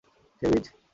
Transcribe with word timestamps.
সেই 0.41 0.49
বীজ। 0.51 0.65